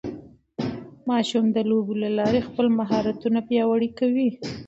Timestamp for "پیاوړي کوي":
3.49-4.29